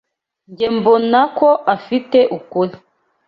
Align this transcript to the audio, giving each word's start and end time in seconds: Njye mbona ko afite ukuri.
Njye 0.51 0.67
mbona 0.77 1.19
ko 1.37 1.49
afite 1.75 2.19
ukuri. 2.37 2.73